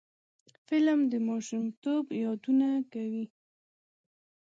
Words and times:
فلم 0.67 0.99
د 1.11 1.13
ماشومتوب 1.27 2.05
یادونه 2.23 2.69
کوي 2.93 3.25